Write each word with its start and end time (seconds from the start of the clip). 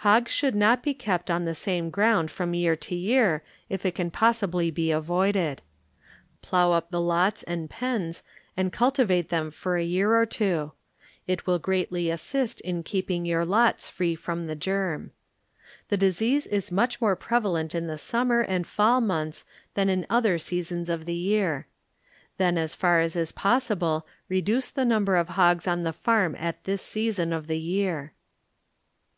Hogs 0.00 0.30
should 0.30 0.54
not 0.54 0.82
be 0.82 0.92
kept 0.92 1.30
on 1.30 1.46
the 1.46 1.54
same 1.54 1.88
ground 1.88 2.30
from 2.30 2.52
year 2.52 2.76
to 2.76 2.94
year 2.94 3.42
if 3.70 3.86
it 3.86 3.94
can 3.94 4.10
pos 4.10 4.36
sibly 4.42 4.70
be 4.70 4.90
avoided. 4.90 5.62
Plow 6.42 6.72
up 6.72 6.90
the 6.90 7.00
lots 7.00 7.42
and 7.44 7.70
pens 7.70 8.22
and 8.58 8.74
cultivate 8.74 9.30
them 9.30 9.50
for 9.50 9.78
a 9.78 9.82
year 9.82 10.14
or 10.14 10.26
two; 10.26 10.72
it 11.26 11.46
will 11.46 11.58
greatly 11.58 12.10
assist 12.10 12.60
in 12.60 12.82
keeping 12.82 13.24
your 13.24 13.46
lots 13.46 13.88
free 13.88 14.14
from 14.14 14.48
the 14.48 14.54
germ. 14.54 15.12
The 15.88 15.96
dis 15.96 16.20
ease 16.20 16.46
is 16.46 16.70
much 16.70 17.00
more 17.00 17.16
prevalent 17.16 17.74
in 17.74 17.86
the 17.86 17.96
sum 17.96 18.28
mer 18.28 18.42
and 18.42 18.66
fall 18.66 19.00
months 19.00 19.46
than 19.72 19.88
in 19.88 20.04
other 20.10 20.36
sea 20.36 20.62
sons 20.62 20.90
of 20.90 21.06
the 21.06 21.16
year. 21.16 21.66
Then 22.36 22.58
as 22.58 22.74
far 22.74 23.00
as 23.00 23.16
is 23.16 23.32
pos 23.32 23.68
sible 23.68 24.02
reduce 24.28 24.68
the 24.68 24.84
number 24.84 25.16
of 25.16 25.28
hoga 25.28 25.66
on 25.72 25.84
the 25.84 25.94
farm 25.94 26.36
at 26.38 26.64
this 26.64 26.82
season 26.82 27.32
of 27.32 27.46
the 27.46 27.58
year. 27.58 28.12